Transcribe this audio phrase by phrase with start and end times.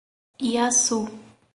[0.49, 0.99] Iaçu